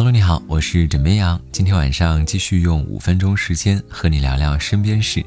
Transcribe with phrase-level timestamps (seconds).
[0.00, 1.38] Hello，你好，我是枕边羊。
[1.52, 5.22] 今天晚上继续用五分钟时间和你聊聊身边事。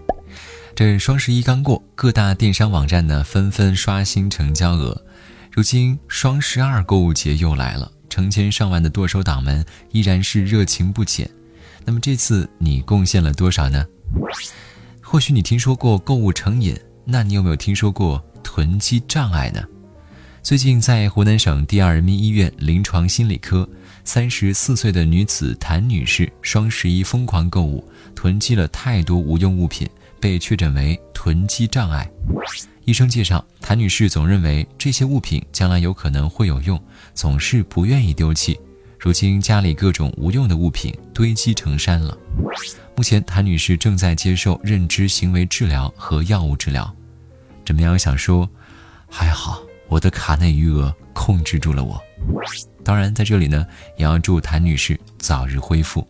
[0.74, 5.00] 这双十一刚过，各大电商网站呢纷纷刷新成交额。
[5.52, 11.30] 如今双十二购物节又来了，成千上万的剁手党们依然是热情不减。
[11.86, 13.86] 那么这次你贡献了多少呢？
[15.04, 19.64] 或许你听说过购物成瘾，那你有没有听说过囤积障碍呢？
[20.44, 23.68] 最近在湖南省第二人民医院临床心理科。
[24.04, 27.82] 三十四岁的女子谭女士，双十一疯狂购物，
[28.14, 32.06] 囤积了太多无用物品，被确诊为囤积障碍。
[32.84, 36.78] 医生介绍，谭女士总认为这些物品将来有可能会有用，
[37.14, 38.60] 总是不愿意丢弃。
[39.00, 42.18] 如今家里各种无用的物品堆积成山了。
[42.98, 46.94] 目前，谭女士正在接受认知行为治疗和药物治疗。
[47.66, 47.98] 怎么样？
[47.98, 48.50] 想说，
[49.10, 52.02] 还好我的卡内余额控制住了我。
[52.84, 53.66] 当然，在这里呢，
[53.98, 56.08] 也要祝谭女士早日恢复。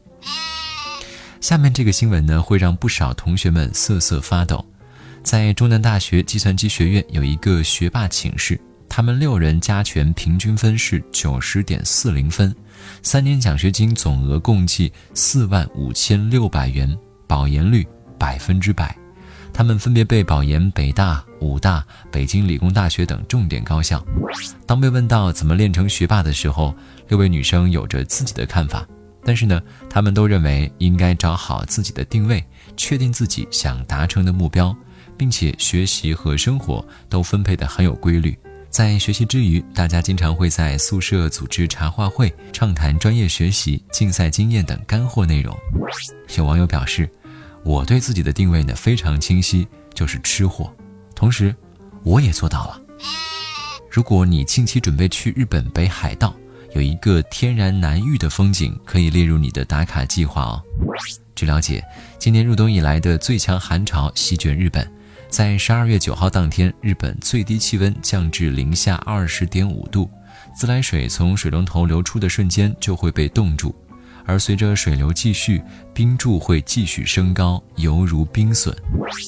[1.41, 4.65] 下面这个新闻呢，会让不少同学们瑟瑟发抖。
[5.23, 12.55] 在中南大学计算机学院有一个学霸寝室，他们六人加权平均分是九十点四零分，
[13.01, 16.97] 三年奖学金总额共计四万五千六百元，
[17.27, 19.02] 保研率百分之百。
[19.53, 24.03] 他们分别被保研北大、武大、北京理工大学等重点高校。
[24.65, 26.75] 当被问到怎么练成学霸的时候，
[27.07, 28.85] 六位女生有着自己的看法。
[29.23, 32.43] 但是呢，她们都认为应该找好自己的定位，
[32.75, 34.75] 确定自己想达成的目标，
[35.15, 38.37] 并且学习和生活都分配得很有规律。
[38.69, 45.55] 在学习之余，大家经常会在宿舍组织茶话会，畅谈专业学习、竞赛经验等干货内容。
[46.35, 47.07] 有网友表示。
[47.63, 50.73] 我对自己的定位呢非常清晰，就是吃货。
[51.15, 51.55] 同时，
[52.03, 52.81] 我也做到了。
[53.89, 56.35] 如果你近期准备去日本北海道，
[56.73, 60.61] 有一个天然难遇的风景可以列入你的打卡计划哦。
[61.35, 61.83] 据了解，
[62.19, 64.91] 今年入冬以来的最强寒潮席卷日本，
[65.29, 70.09] 在十二月九号当天，日本最低气温降至零下二十点五度，
[70.55, 73.73] 自来水从水龙头流出的瞬间就会被冻住。
[74.25, 75.61] 而随着水流继续，
[75.93, 78.75] 冰柱会继续升高，犹如冰笋。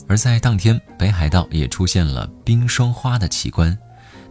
[0.07, 3.77] 而在当天，北海道也出现了冰霜花的奇观。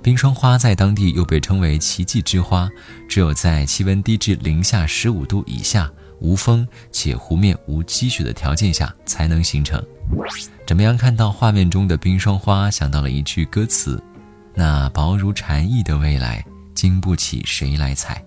[0.03, 2.69] 冰霜花在当地又被称为奇迹之花，
[3.09, 9.83] 只有在气温低至零下十五度以下、无风且湖面无积雪的条件下才能形成。
[10.67, 10.97] 怎么样？
[10.97, 14.03] 看到画面中的冰霜花，想到了一句歌词
[14.55, 18.23] ：“那薄如蝉翼的未来，经不起谁来踩。”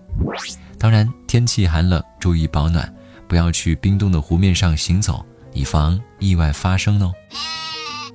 [0.79, 2.93] 当然，天气寒冷，注意保暖，
[3.27, 7.11] 不要去冰冻的湖面上行走，以防意外发生哦。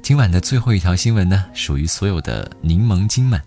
[0.01, 3.41] 今晚的最后一条新闻呢，属于所有的柠檬精们。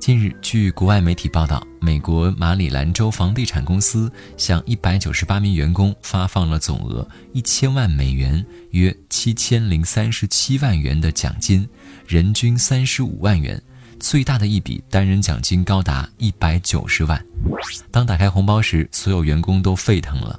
[0.00, 11.68] 近日，据国外媒体报道，美国马里兰州房地产公司向一百九十八名员工发放了总额一千万美元（约七千零三十七万元）的奖金，
[12.06, 13.62] 人均三十五万元。
[13.98, 17.24] 最大的一笔单人奖金高达一百九十万。
[17.90, 20.38] 当打开红包时，所有员工都沸腾了。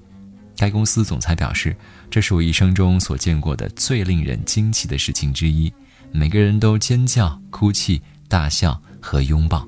[0.55, 1.75] 该公司总裁表示
[2.09, 5.71] ：“这是我一生中所见过的最令人惊奇的事情之一。”
[6.11, 9.67] 每个人都尖叫、哭泣、大笑和拥抱。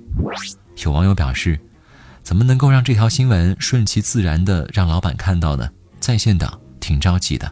[0.83, 1.59] 有网友表示
[2.23, 7.51] ：“怎么能够让这条新闻顺其自然地让老板看到呢？”在线党挺着急的。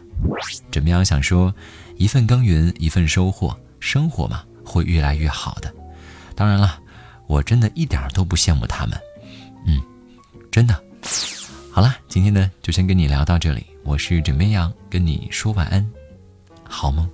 [0.72, 1.04] 怎么样？
[1.04, 1.54] 想说，
[1.96, 5.72] 一份耕耘一份收获，生活嘛会越来越好的。
[6.38, 6.78] 当然了，
[7.26, 8.96] 我真的一点都不羡慕他们，
[9.66, 9.82] 嗯，
[10.52, 10.80] 真的。
[11.72, 15.84] 好了，今天呢就先跟你聊到这里，我是枕边羊，跟你说晚安，
[16.62, 17.10] 好梦。